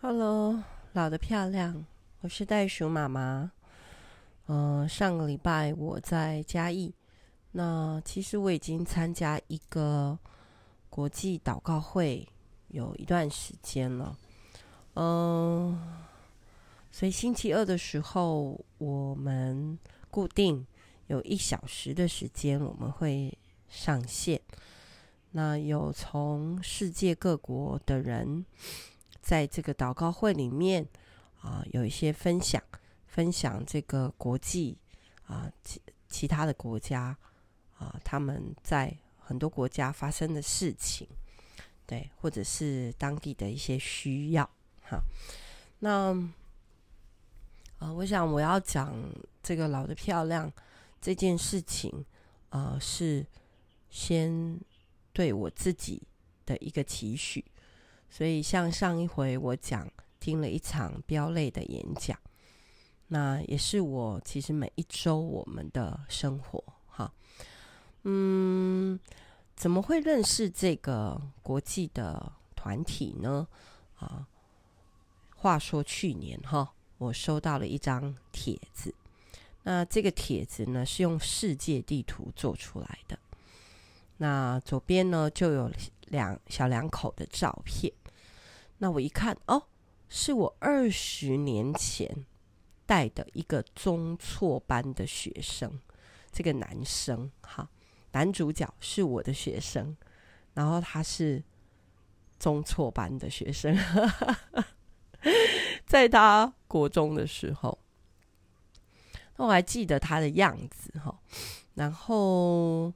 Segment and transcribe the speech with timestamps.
[0.00, 1.84] Hello，老得漂亮，
[2.20, 3.50] 我是袋鼠妈妈。
[4.46, 6.94] 嗯、上个礼拜我在嘉义，
[7.50, 10.16] 那其实我已经参加一个
[10.88, 12.24] 国际祷告会
[12.68, 14.16] 有一段时间了。
[14.94, 15.76] 嗯、
[16.92, 19.76] 所以星期二的时候，我们
[20.12, 20.64] 固定
[21.08, 23.36] 有一小时的时间，我们会
[23.68, 24.40] 上线。
[25.32, 28.46] 那有从世界各国的人。
[29.28, 30.88] 在这个祷告会里面
[31.42, 32.62] 啊，有一些分享，
[33.06, 34.78] 分享这个国际
[35.26, 37.14] 啊，其其他的国家
[37.76, 41.06] 啊，他们在很多国家发生的事情，
[41.84, 44.48] 对，或者是当地的一些需要。
[44.80, 44.98] 哈，
[45.80, 46.16] 那
[47.78, 48.94] 啊，我想我要讲
[49.42, 50.50] 这个老的漂亮
[51.02, 52.02] 这件事情
[52.48, 53.26] 啊，是
[53.90, 54.58] 先
[55.12, 56.02] 对我自己
[56.46, 57.44] 的一个期许。
[58.10, 62.18] 所以，像上一回我讲听了一场飙泪的演讲，
[63.08, 67.12] 那也是我其实每一周我们的生活哈。
[68.02, 68.98] 嗯，
[69.54, 73.46] 怎么会认识这个国际的团体呢？
[73.96, 74.26] 啊，
[75.36, 78.94] 话说去年哈，我收到了一张帖子，
[79.62, 83.18] 那这个帖子呢是用世界地图做出来的，
[84.16, 85.70] 那左边呢就有
[86.06, 87.92] 两小两口的照片。
[88.78, 89.64] 那我一看哦，
[90.08, 92.24] 是我二十年前
[92.86, 95.80] 带的一个中辍班的学生，
[96.30, 97.68] 这个男生哈，
[98.12, 99.96] 男主角是我的学生，
[100.54, 101.42] 然后他是
[102.38, 103.76] 中辍班的学生，
[105.84, 107.78] 在他国中的时候，
[109.36, 111.18] 那我还记得他的样子哈，
[111.74, 112.92] 然后。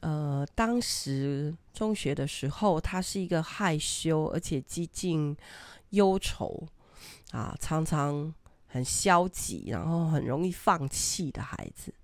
[0.00, 5.36] 呃，当时中学的时候，他是一个害羞而且几近
[5.90, 6.66] 忧愁
[7.30, 8.34] 啊，常常
[8.66, 11.94] 很消极，然后很容易放弃的孩子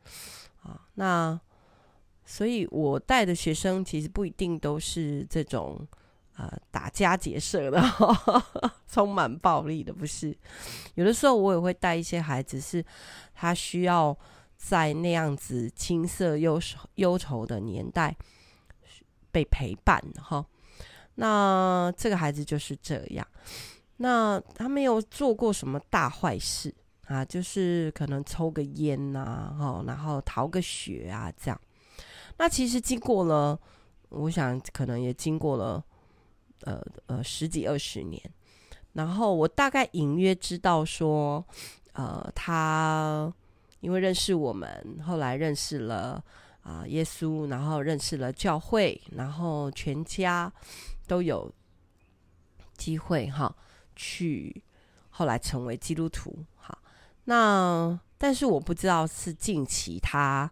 [0.63, 0.81] 啊。
[0.95, 1.41] 那
[2.25, 5.85] 所以，我带的学生其实不一定都是这种
[6.37, 7.83] 啊打家劫舍的，
[8.87, 10.39] 充满暴力的，不是。
[10.95, 12.85] 有的时候，我也会带一些孩子，是
[13.35, 14.17] 他需要。
[14.57, 18.17] 在那样子青涩忧愁忧愁的年代
[19.35, 20.47] 被陪伴哈，
[21.17, 23.27] 那这个孩子就是这样。
[23.97, 26.73] 那他没有做过什么大坏事
[27.09, 31.61] 啊，就是可能抽个烟呐，哈，然后逃个学啊，这样。
[32.39, 33.59] 那其实经过了，
[34.11, 35.85] 我想可能也经过了
[36.63, 38.23] 呃呃十几二十年，
[38.93, 41.45] 然后我大概隐约知道说，
[41.95, 43.33] 呃，他。
[43.81, 46.25] 因为认识我们，后来认识了
[46.65, 50.51] 啊、耶稣，然后认识了教会，然后全家
[51.07, 51.53] 都有
[52.75, 53.55] 机会哈
[53.95, 54.65] 去
[55.11, 56.77] 后来成为基督徒哈。
[57.25, 60.51] 那但是我不知道是近期他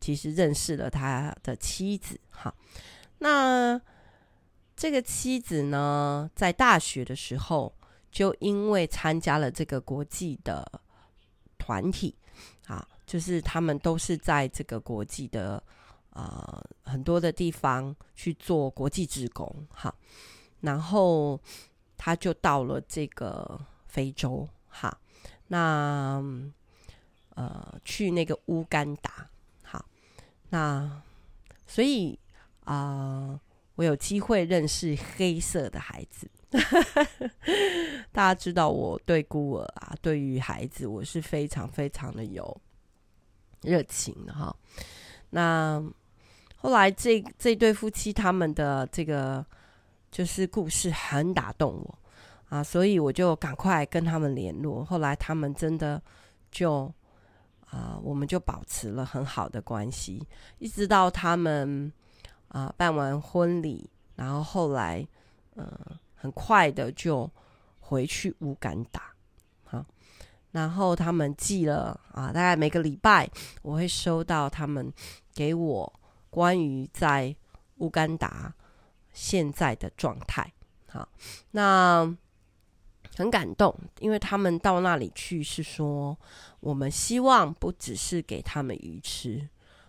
[0.00, 2.52] 其实认识了他的妻子哈。
[3.18, 3.80] 那
[4.74, 7.72] 这个妻子呢，在大学的时候
[8.10, 10.82] 就因为参加了这个国际的
[11.56, 12.16] 团体。
[12.66, 15.62] 啊，就是他们都是在这个国际的
[16.08, 19.94] 啊、呃、很多的地方去做国际志工，哈，
[20.62, 21.38] 然后
[21.98, 24.98] 他就到了这个非洲，哈，
[25.48, 26.24] 那
[27.34, 29.28] 呃去那个乌干达，
[29.62, 29.84] 好，
[30.48, 31.02] 那
[31.66, 32.18] 所以
[32.64, 33.38] 啊、
[33.74, 36.30] 我有机会认识黑色的孩子。
[38.10, 42.58] 大家知道我对孤儿啊，对于孩子，我是非常非常的有
[43.62, 44.54] 热情的哈。
[45.30, 45.82] 那
[46.56, 49.44] 后来这这对夫妻他们的这个
[50.10, 51.98] 就是故事很打动我
[52.48, 54.84] 啊，所以我就赶快跟他们联络。
[54.84, 56.00] 后来他们真的
[56.50, 56.92] 就
[57.70, 60.26] 啊，我们就保持了很好的关系，
[60.58, 61.92] 一直到他们
[62.48, 65.06] 啊办完婚礼，然后后来
[65.54, 65.64] 嗯。
[65.64, 67.28] 呃很快的就
[67.80, 69.11] 回去乌干达，
[70.52, 73.28] 然后他们寄了啊，大概每个礼拜
[73.62, 74.92] 我会收到他们
[75.34, 76.00] 给我
[76.30, 77.34] 关于在
[77.78, 78.54] 乌干达
[79.12, 80.52] 现在的状态，
[80.88, 81.08] 好，
[81.50, 82.16] 那
[83.16, 86.16] 很感动，因为他们到那里去是说，
[86.60, 89.48] 我们希望不只是给他们鱼吃，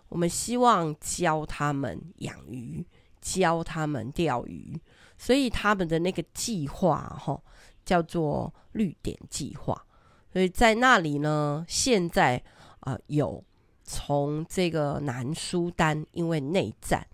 [0.09, 2.85] 我们希望教他们养鱼，
[3.21, 4.79] 教他们钓鱼。
[5.15, 7.41] 所以他们的那个计划，哈，
[7.85, 9.85] 叫做绿点计划。
[10.33, 12.43] 所以在那里呢，现在
[12.79, 13.41] 啊、有
[13.83, 17.05] 从这个南苏丹因为内战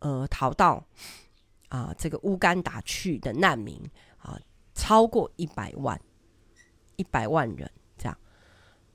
[0.00, 0.84] 而逃到
[1.68, 3.80] 啊、呃、这个乌干达去的难民
[4.18, 4.36] 啊、
[4.74, 5.98] 超过一百万，
[6.96, 8.18] 一百万人这样。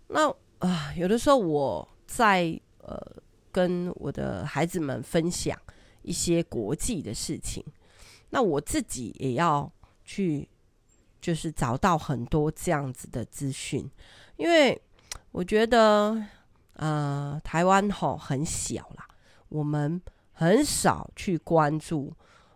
[0.10, 0.30] 那
[0.60, 3.00] 啊，有的时候我在呃
[3.52, 5.58] 跟我的孩子们分享
[6.02, 7.64] 一些国际的事情，
[8.30, 9.72] 那我自己也要
[10.04, 10.50] 去，
[11.22, 13.90] 就是找到很多这样子的资讯，
[14.38, 14.80] 因为
[15.32, 16.24] 我觉得
[16.74, 19.08] 呃台湾吼很小啦，
[19.50, 20.02] 我们
[20.34, 22.14] 很少去关注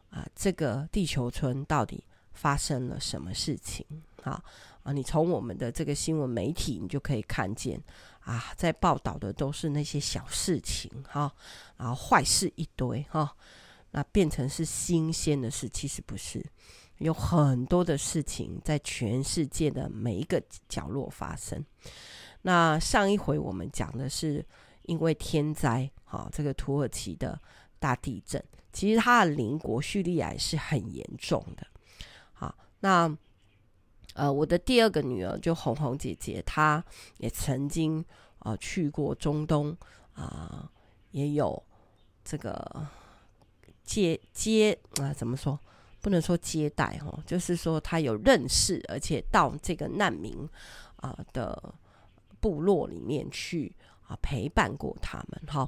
[0.10, 3.86] 啊、呃、这个地球村到底发生了什么事情
[4.24, 4.44] 啊。
[4.84, 7.82] 啊，你从我们的这个新闻媒体，你就可以看见
[8.20, 11.34] 啊，在报道的都是那些小事情哈，
[11.78, 13.34] 然后坏事一堆哈，
[13.92, 16.46] 那变成是新鲜的事，其实不是，
[16.98, 21.64] 有很多的事情在全世界的每一个角落发生。
[22.44, 24.46] 那上一回我们讲的是
[24.84, 27.40] 因为天灾，哈，这个土耳其的
[27.80, 31.68] 大地震，其实它的邻国叙利亚是很严重的，
[32.34, 33.18] 好，那。
[34.16, 36.86] 呃，我的第二个女儿就红红姐姐，她
[37.18, 38.06] 也曾经
[38.38, 39.76] 呃去过中东
[40.14, 40.70] 啊、
[41.10, 41.64] 也有
[42.24, 42.88] 这个
[43.84, 45.60] 接接啊、怎么说？
[46.04, 50.38] 不能说接待哈，就是说他有认识，而且到这个难民
[50.98, 51.74] 啊、的
[52.42, 53.74] 部落里面去
[54.06, 55.68] 啊、陪伴过他们哈。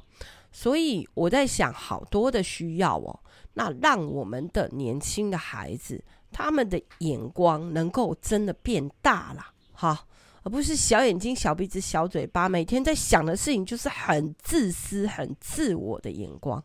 [0.51, 3.17] 所以我在想，好多的需要哦，
[3.53, 6.03] 那让我们的年轻的孩子。
[6.31, 10.05] 他们的眼光能够真的变大了，哈，
[10.43, 16.61] 而不是小眼睛、小鼻子、小嘴巴，每天在想的事情就是很自私、很自我的眼光。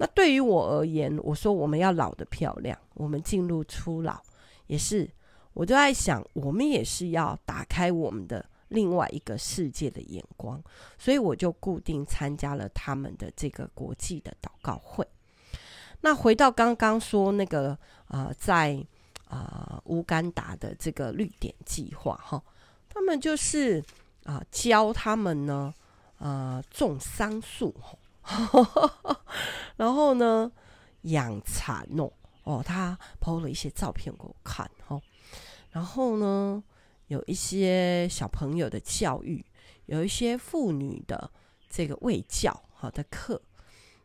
[0.00, 4.18] 那对于我而言，我说我们要老的漂亮，我们进入初老
[4.66, 5.06] 也是，
[5.52, 10.58] 我就在想，我们也是要打开我们的另外一个世界的眼光，
[10.96, 15.06] 所以我就固定参加了他们的这个国际的祷告会。
[16.00, 17.76] 那回到刚刚说那个
[18.08, 18.82] 啊、在
[19.28, 22.42] 啊乌干达的这个绿点计划哈，
[22.88, 23.84] 他们就是
[24.24, 25.74] 啊、教他们呢
[26.18, 27.74] 啊、种桑树，
[29.76, 30.50] 然后呢
[31.02, 32.12] 养蚕哦
[32.44, 35.00] 哦，他抛了一些照片给我看哈，
[35.70, 36.62] 然后呢
[37.06, 39.44] 有一些小朋友的教育，
[39.86, 41.30] 有一些妇女的
[41.68, 43.40] 这个卫教好的课，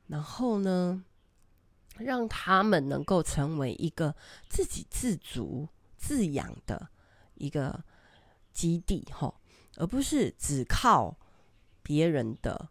[0.08, 1.04] 然后呢。
[1.98, 4.14] 让他们能够成为一个
[4.50, 5.66] 自给自足、
[5.96, 6.90] 自养的
[7.36, 7.82] 一个
[8.52, 9.34] 基地，哈，
[9.78, 11.16] 而不是只靠
[11.82, 12.68] 别人的、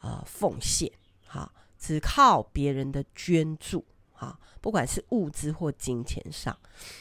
[0.00, 0.90] 呃、奉献，
[1.26, 6.56] 哈，只靠别人的捐助，哈，不管是物资或金钱上，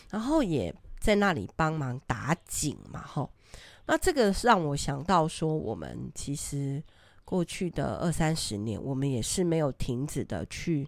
[0.10, 3.30] 然后也在那里帮忙打井嘛，哈。
[3.86, 6.84] 那这个让我想到说，我们其实
[7.24, 10.88] 过去的二三十年，我们也是没有停止的去。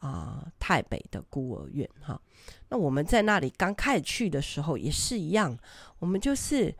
[0.00, 2.22] 啊、呃，泰北的孤儿院哈，
[2.68, 5.58] 那我们在那里刚开始去的时候也是一样，
[5.98, 6.72] 我们就是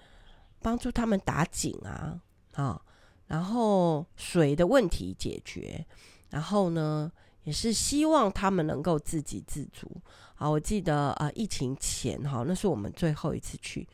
[0.62, 2.20] 帮助他们打井啊，
[2.52, 2.80] 啊，
[3.28, 5.86] 然后水的问题解决，
[6.30, 7.10] 然后呢，
[7.44, 9.88] 也是希望他们能够自给自足。
[10.34, 13.88] 好，我记得啊、呃，疫情前哈，那是我们最后一次去，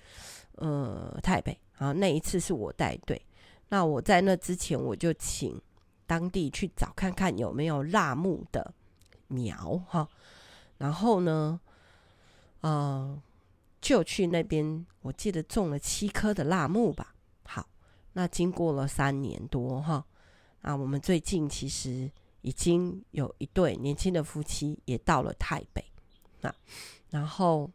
[0.56, 3.20] 呃，台北啊，那一次是我带队，
[3.68, 5.60] 那我在那之前我就请
[6.06, 8.72] 当地去找看看有没有辣木的。
[9.26, 10.06] 苗哈，
[10.76, 11.58] 然后呢，
[12.60, 13.20] 呃，
[13.80, 17.13] 就去那边，我记得种了七棵的辣木吧。
[18.14, 20.04] 那经过了三年多哈，
[20.62, 25.84] 那我们最近其实已经有一对年轻的夫妻也到了台北，
[26.40, 26.54] 那
[27.10, 27.70] 然后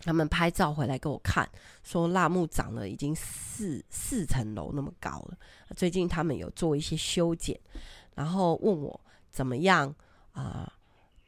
[0.00, 1.48] 他们拍照回来给我看，
[1.84, 5.38] 说辣木长了已经四四层楼那么高了。
[5.76, 7.58] 最近他们有做一些修剪，
[8.16, 9.94] 然后问我怎么样。
[10.34, 10.66] 啊、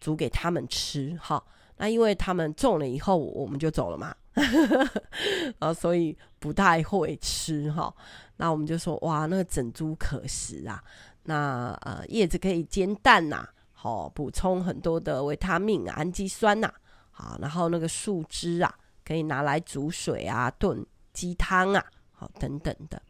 [0.01, 1.45] 煮给他们吃哈。
[1.77, 4.17] 那因为他们种了以后，我们就走了嘛，
[5.59, 7.95] 啊，所以不太会吃哈。
[8.37, 10.83] 那我们就说哇，那个整株可食啊。
[11.25, 16.73] 那呃，叶子可以煎蛋呐，好补充很多的维他命、氨基酸呐。
[17.11, 18.75] 好，然后那个树枝啊，
[19.05, 23.01] 可以拿来煮水啊，炖鸡汤啊，好等等的。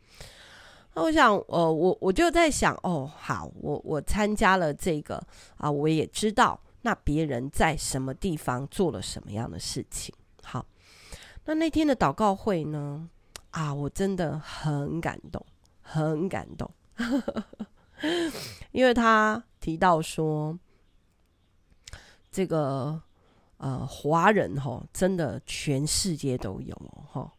[0.94, 5.20] 那我想，呃，我我就在想，哦，好，我我参加了这个
[5.56, 10.14] 啊，我也知道那别人在什么地方做了什么样的事情。
[10.44, 10.64] 好，
[11.44, 13.08] 那那天的祷告会呢，
[13.50, 15.44] 啊，我真的很感动，
[15.80, 16.70] 很感动，
[18.72, 20.58] 因为他提到说，
[22.30, 23.00] 这个
[23.58, 26.74] 呃，华人哈，真的全世界都有
[27.06, 27.32] 哈，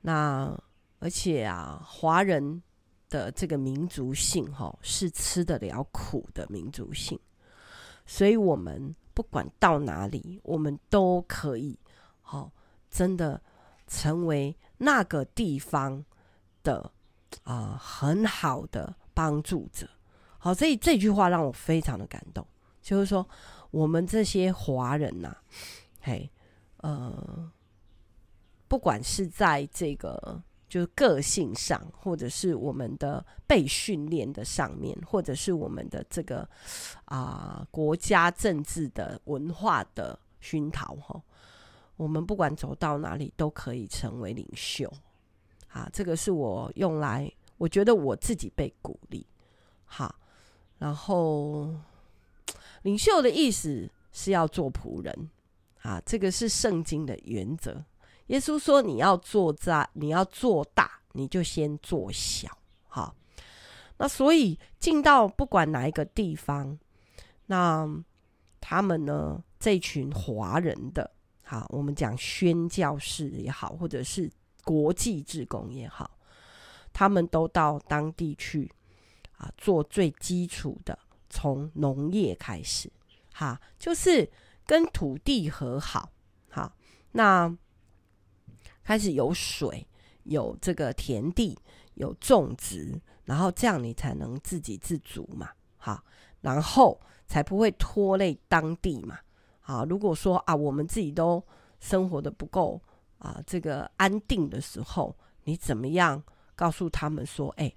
[0.00, 0.56] 那。
[1.04, 2.62] 而且啊，华人
[3.10, 7.18] 的这个民族性哈，是吃得了苦的民族性，
[8.06, 11.76] 所以我们不管到哪里，我们都可以
[12.20, 12.52] 好、
[12.92, 13.42] 真的
[13.88, 16.04] 成为那个地方
[16.62, 16.92] 的
[17.42, 19.88] 啊、很好的帮助者。
[20.38, 22.46] 好，所以这句话让我非常的感动，
[22.80, 23.26] 就是说
[23.70, 25.36] 我们这些华人呐、
[26.02, 26.30] 嘿，
[26.76, 27.50] 呃，
[28.68, 30.42] 不管是在这个。
[30.72, 36.48] 就是个性上，或者是我们的被训练的上面，或者是我们的这个
[37.04, 41.20] 啊、呃、国家政治的文化的熏陶哈，
[42.02, 44.92] 我们不管走到哪里都可以成为领袖
[45.68, 45.88] 啊。
[45.92, 49.24] 这个是我用来，我觉得我自己被鼓励
[49.84, 50.14] 好，
[50.78, 51.72] 然后
[52.82, 55.30] 领袖的意思是要做仆人
[55.82, 57.84] 啊，这个是圣经的原则。
[58.26, 62.48] 耶稣说：“你要做大，你要做大，你就先做小。”
[62.88, 63.14] 好，
[63.98, 66.78] 那所以进到不管哪一个地方，
[67.46, 67.86] 那
[68.60, 71.10] 他们呢，这群华人的，
[71.52, 74.30] 好，我们讲宣教士也好，或者是
[74.64, 76.18] 国际志工也好，
[76.94, 78.72] 他们都到当地去
[79.36, 82.90] 啊，做最基础的，从农业开始，
[83.34, 84.30] 哈，就是
[84.64, 86.10] 跟土地和好，
[86.48, 86.72] 好，
[87.10, 87.54] 那。
[88.84, 89.86] 开始有水，
[90.24, 91.56] 有这个田地，
[91.94, 96.02] 有种植，然后这样你才能自给自足嘛，好，
[96.40, 99.20] 然后才不会拖累当地嘛，
[99.72, 101.42] 啊，如果说啊，我们自己都
[101.80, 102.78] 生活得不够
[103.18, 106.22] 啊，这个安定的时候，你怎么样
[106.54, 107.72] 告诉他们说，哎，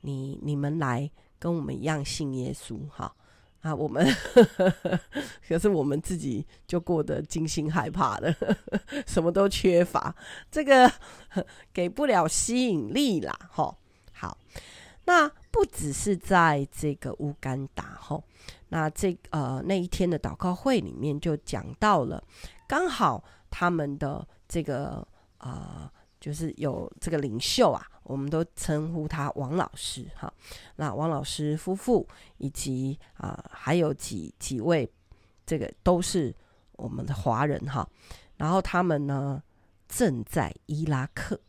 [0.00, 3.14] 你你们来跟我们一样信耶稣，哈。
[3.60, 4.06] 啊，我们
[5.46, 8.34] 可是我们自己就过得惊心害怕的，
[9.04, 10.14] 什么都缺乏，
[10.48, 10.90] 这个
[11.72, 13.76] 给不了吸引力啦，吼。
[14.12, 14.38] 好，
[15.06, 18.22] 那不只是在这个乌干达，吼，
[18.68, 22.22] 那这呃那一天的祷告会里面就讲到了，
[22.66, 25.06] 刚好他们的这个
[25.38, 25.92] 啊。
[26.20, 30.30] 就是有这个领袖啊，我们都称呼他王老师哈。
[30.74, 32.04] 那王老师夫妇
[32.38, 34.92] 以及啊、呃，还有几几位，
[35.46, 36.34] 这个都是
[36.72, 37.88] 我们的华人哈。
[38.36, 39.40] 然后他们呢，
[39.86, 41.40] 正在伊拉克，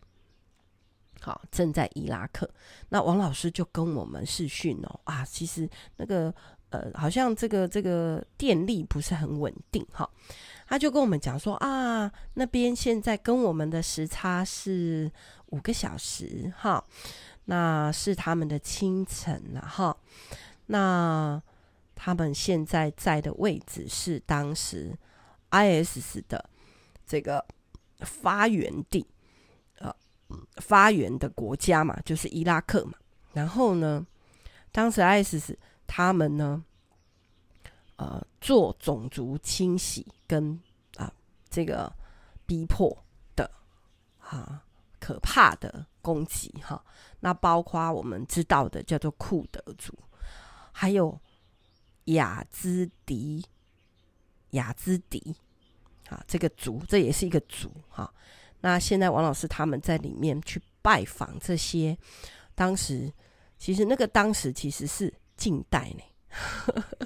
[1.19, 2.47] 好，正在伊拉克。
[2.89, 6.31] 那王老师就跟我们视讯哦啊，其实那个
[6.69, 10.09] 呃，好像这个这个电力不是很稳定哈。
[10.67, 15.11] 他就跟我们讲说啊，那边现在跟我们的时差是
[15.47, 16.83] 五个小时哈，
[17.45, 19.97] 那是他们的清晨了哈。
[20.67, 21.41] 那
[21.95, 24.95] 他们现在在的位置是当时
[25.49, 26.47] ISS 的
[27.07, 27.43] 这个
[28.01, 29.07] 发源地，
[29.79, 29.91] 呃，
[30.57, 32.93] 发源的国家嘛，就是伊拉克嘛。
[33.33, 34.05] 然后呢，
[34.71, 35.55] 当时 ISIS
[35.89, 36.63] 他们呢。
[38.01, 40.58] 呃，做种族清洗跟
[40.96, 41.12] 啊、
[41.50, 41.91] 这个
[42.46, 42.98] 逼迫
[43.36, 43.51] 的
[44.22, 44.63] 啊
[45.01, 46.81] 可怕的攻击哈，
[47.19, 49.93] 那包括我们知道的叫做库德族，
[50.72, 51.19] 还有
[52.05, 53.46] 雅兹迪
[54.51, 55.36] 雅兹迪
[56.08, 58.10] 啊这个族，这也是一个族哈。
[58.62, 61.98] 那现在王老师他们在里面去拜访这些，
[62.55, 63.12] 当时
[63.58, 66.03] 其实那个当时其实是近代呢。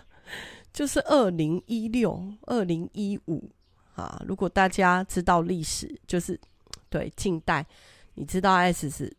[0.73, 3.47] 就是二零一六、二零一五
[3.95, 6.39] 啊，如果大家知道历史，就是
[6.89, 7.63] 对近代，
[8.15, 9.15] 你知道 S 是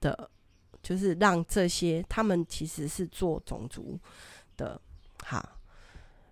[0.00, 0.30] 的，
[0.82, 4.00] 就是让这些他们其实是做种族
[4.56, 4.80] 的，
[5.18, 5.36] 哈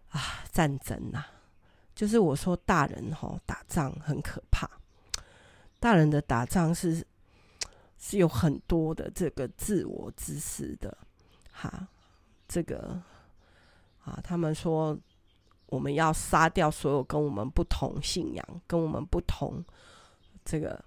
[0.09, 1.23] 啊战争呐、
[1.95, 4.67] 就是我说大人吼打仗很可怕，
[5.79, 7.07] 大人的打仗是
[7.99, 10.97] 是有很多的这个自我自私的，
[11.53, 11.87] 哈
[12.49, 13.01] 这个。
[14.05, 14.99] 啊，他们说
[15.67, 19.63] 我们要杀掉所有跟我们不同信仰、跟我们不同
[20.47, 20.83] 这个。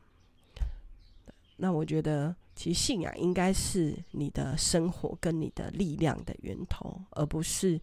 [1.58, 7.80] 那我觉得，其实信仰应该是你的生活跟你的力量的源头，而不是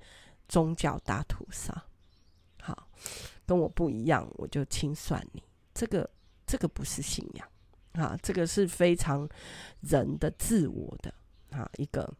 [0.48, 1.84] 宗教大屠杀。
[2.60, 2.88] 好，
[3.46, 5.40] 跟我不一样，我就清算你。
[5.72, 6.10] 这个，
[6.44, 7.48] 这个不是信仰
[7.92, 9.28] 啊，这个是非常
[9.82, 11.14] 人的自我的
[11.56, 12.12] 啊一个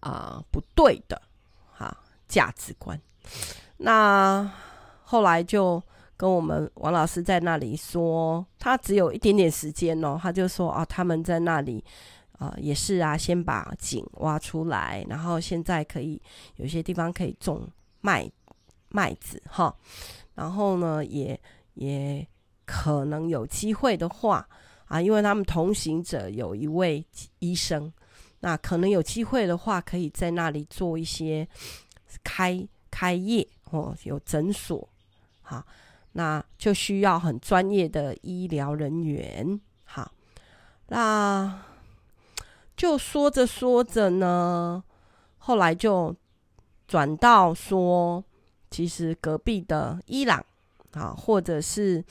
[0.00, 1.20] 啊不对的。
[1.72, 1.96] 哈
[2.28, 3.00] 价值观，
[3.78, 4.48] 那
[5.02, 5.82] 后来就
[6.16, 11.82] 跟我们王老师在那里说，他只有一点点时间哦，他就说啊，他们在那里
[12.38, 16.20] 啊、也是啊，先把井挖出来，然后现在可以
[16.56, 17.66] 有些地方可以种
[18.00, 18.30] 麦
[18.90, 19.74] 麦子哈，
[20.34, 21.38] 然后呢，也
[21.74, 22.26] 也
[22.64, 24.46] 可能有机会的话
[24.86, 27.04] 啊，因为他们同行者有一位
[27.40, 27.92] 医生，
[28.40, 31.48] 那可能有机会的话，可以在那里做一些。
[32.24, 34.88] 开开业哦，有诊所，
[35.42, 35.64] 好，
[36.12, 39.60] 那就需要很专业的医疗人员。
[39.84, 40.10] 好，
[40.88, 41.62] 那
[42.76, 44.82] 就说着说着呢，
[45.38, 46.14] 后来就
[46.88, 48.24] 转到说，
[48.72, 50.44] 其实隔壁的伊朗
[50.90, 52.04] 啊，或者是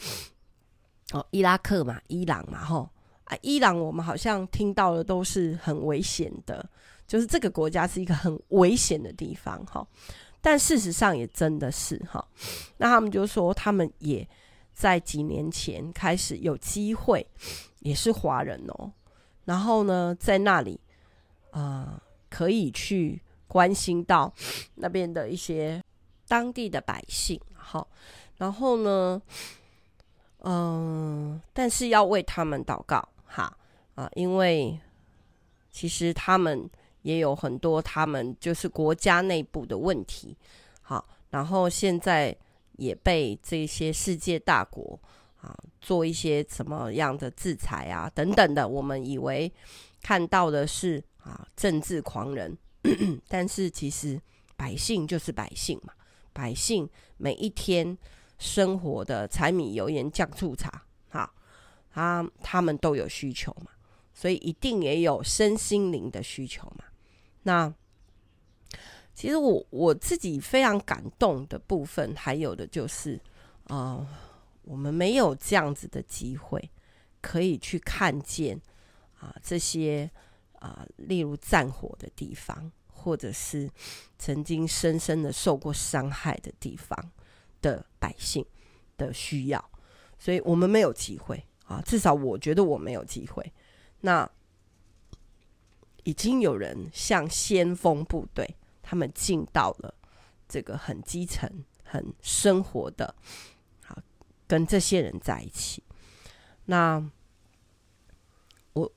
[1.12, 2.90] 哦伊拉克嘛，伊朗嘛，吼
[3.30, 6.68] 啊，伊朗我们好像听到的都是很危险的，
[7.08, 9.88] 就是这个国家是一个很危险的地方，哈。
[10.42, 12.26] 但事实上也真的是哈，
[12.78, 14.26] 那他们就说他们也
[14.74, 17.28] 在几年前开始有机会，
[17.80, 18.90] 也是华人哦，
[19.44, 20.80] 然后呢，在那里
[21.52, 24.34] 啊、可以去关心到
[24.76, 25.84] 那边的一些
[26.26, 27.86] 当地的百姓，好，
[28.38, 29.22] 然后呢，
[30.44, 33.58] 嗯、但是要为他们祷告哈
[33.96, 34.78] 啊，因为
[35.72, 36.70] 其实他们。
[37.04, 40.36] 也有很多他们就是国家内部的问题，
[40.82, 42.36] 好，然后现在
[42.74, 45.00] 也被这些世界大国
[45.42, 49.50] 啊做一些什么样的制裁啊等等的，我们以为
[50.02, 52.56] 看到的是啊政治狂人，
[53.30, 54.22] 但是其实
[54.58, 55.94] 百姓就是百姓嘛，
[56.34, 57.98] 百姓每一天
[58.38, 60.84] 生活的柴米油盐酱醋茶，
[61.92, 63.72] 他他们都有需求嘛，
[64.14, 66.86] 所以一定也有身心灵的需求嘛。
[67.44, 67.74] 那
[69.14, 73.16] 其实我我自己非常感动的部分，还有的就是
[73.66, 74.08] 啊、呃，
[74.64, 76.70] 我们没有这样子的机会，
[77.20, 78.60] 可以去看见
[79.20, 80.10] 啊、这些
[80.60, 83.70] 啊、例如战火的地方，或者是
[84.18, 87.12] 曾经深深的受过伤害的地方
[87.62, 88.46] 的百姓
[88.98, 89.72] 的需要，
[90.18, 93.54] 所以我们没有机会啊，至少我觉得我没有机会。
[94.02, 94.30] 那。
[96.06, 99.94] 已经有人像先锋部队，他们进到了
[100.48, 101.48] 这个很基层、
[101.84, 103.14] 很生活的，
[103.84, 103.96] 好，
[104.48, 105.84] 跟这些人在一起。
[106.66, 107.06] 那
[108.74, 108.92] 我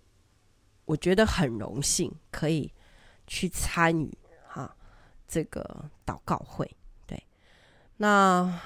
[0.87, 2.73] 我觉得很荣幸可以
[3.27, 4.75] 去参与哈
[5.29, 6.71] 这个祷告会。
[7.05, 7.23] 对，
[7.99, 8.61] 那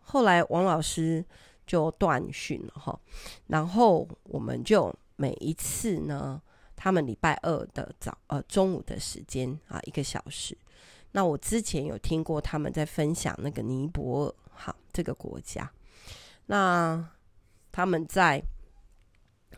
[0.00, 1.24] 后来王老师
[1.66, 2.98] 就断讯了哈，
[3.46, 6.40] 然后我们就每一次呢。
[6.76, 10.58] 他们礼拜二的早呃中午的时间啊，一个小时。
[11.12, 15.70] 那我之前有听过他们在分享那个尼泊尔哈这个国家，
[16.46, 17.08] 那
[17.70, 18.42] 他们在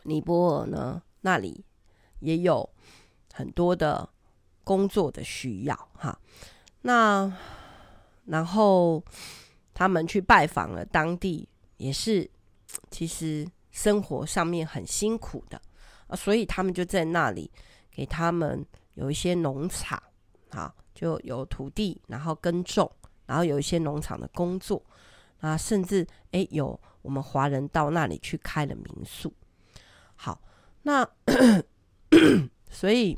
[0.03, 1.65] 尼泊尔呢那里
[2.19, 2.69] 也有
[3.33, 4.07] 很多的
[4.63, 6.17] 工作的需要哈。
[6.81, 7.35] 那
[8.25, 9.03] 然后
[9.73, 12.29] 他们去拜访了当地，也是
[12.91, 15.61] 其实生活上面很辛苦的。
[16.07, 17.51] 啊，所以他们就在那里
[17.91, 20.01] 给他们有一些农场，
[20.51, 22.89] 啊，就有土地，然后耕种，
[23.25, 24.81] 然后有一些农场的工作，
[25.41, 29.33] 啊，甚至诶有我们华人到那里去开了民宿。
[30.15, 30.41] 好，
[30.83, 31.05] 那
[32.71, 33.17] 所以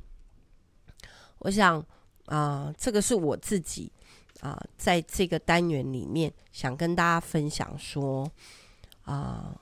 [1.37, 1.85] 我想
[2.25, 3.91] 啊，这个是我自己
[4.41, 8.29] 啊，在这个单元里面想跟大家分享说
[9.03, 9.59] 啊，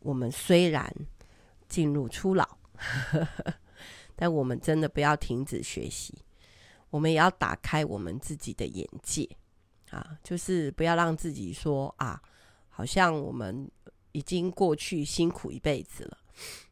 [0.00, 0.92] 我们虽然
[1.68, 2.48] 进入初老。
[4.16, 6.14] 但我们真的不要停止学习，
[6.90, 9.26] 我们也要打开我们自己的眼界
[9.90, 10.18] 啊！
[10.22, 12.20] 就是不要让自己说啊，
[12.68, 13.70] 好像我们
[14.12, 16.18] 已经过去辛苦一辈子了，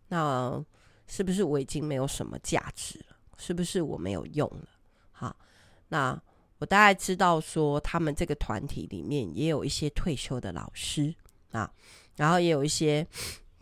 [0.08, 0.62] 那
[1.06, 3.16] 是不是我已经没有什么价值了？
[3.38, 4.68] 是不是我没有用了？
[5.12, 5.34] 好，
[5.88, 6.20] 那
[6.58, 11.14] 我大概知道说，他们这个团体里面也有一些退休的老师
[11.52, 11.72] 啊，
[12.16, 13.06] 然后也有一些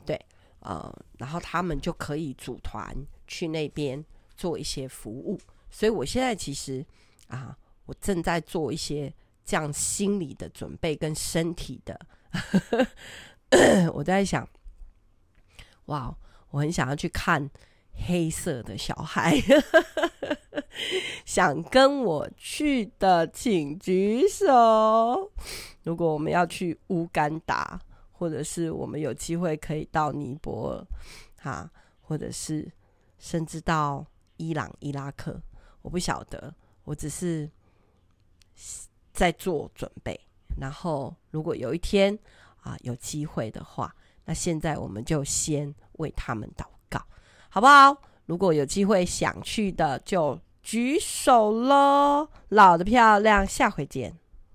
[0.05, 0.21] 对。
[0.61, 2.93] 呃，然后他们就可以组团
[3.29, 4.05] 去那边
[4.37, 5.39] 做一些服务，
[5.71, 6.85] 所以我现在其实
[7.29, 12.01] 啊，我正在做一些这样心理的准备跟身体的，
[13.95, 14.49] 我在想，
[15.85, 16.13] 哇，
[16.51, 17.49] 我很想要去看
[18.09, 19.41] 黑色的小孩，
[21.25, 25.31] 想跟我去的请举手，
[25.83, 27.81] 如果我们要去乌干达。
[28.19, 30.87] 或者是我们有机会可以到尼泊尔，
[31.39, 32.67] 哈，或者是
[33.19, 34.07] 甚至到
[34.39, 35.39] 伊朗、伊拉克，
[35.83, 37.47] 我不晓得，我只是
[39.13, 40.19] 在做准备。
[40.59, 42.19] 然后，如果有一天
[42.63, 46.99] 啊有机会的话，那现在我们就先为他们祷告，
[47.51, 47.95] 好不好？
[48.25, 52.27] 如果有机会想去的，就举手喽！
[52.49, 54.17] 老的漂亮，下回见。